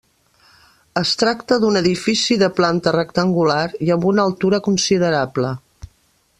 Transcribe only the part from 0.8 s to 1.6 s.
Es tracta